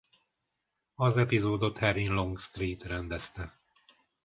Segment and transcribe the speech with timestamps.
[0.95, 3.53] Az epizódot Harry Longstreet rendezte.